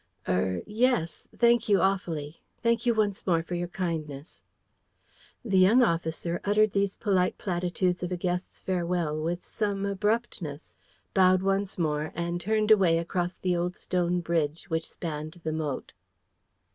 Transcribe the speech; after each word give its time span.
"Er 0.27 0.63
yes. 0.65 1.27
Thank 1.37 1.69
you 1.69 1.79
awfully. 1.79 2.41
Thank 2.63 2.87
you 2.87 2.95
once 2.95 3.27
more 3.27 3.43
for 3.43 3.53
your 3.53 3.67
kindness." 3.67 4.41
The 5.45 5.59
young 5.59 5.83
officer 5.83 6.41
uttered 6.43 6.71
these 6.71 6.95
polite 6.95 7.37
platitudes 7.37 8.01
of 8.01 8.11
a 8.11 8.17
guest's 8.17 8.59
farewell 8.61 9.21
with 9.21 9.45
some 9.45 9.85
abruptness, 9.85 10.75
bowed 11.13 11.43
once 11.43 11.77
more, 11.77 12.11
and 12.15 12.41
turned 12.41 12.71
away 12.71 12.97
across 12.97 13.37
the 13.37 13.55
old 13.55 13.75
stone 13.75 14.21
bridge 14.21 14.71
which 14.71 14.89
spanned 14.89 15.39
the 15.43 15.53
moat. 15.53 15.93